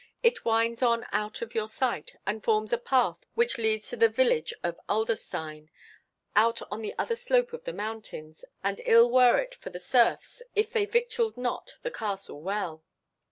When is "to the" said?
3.91-4.09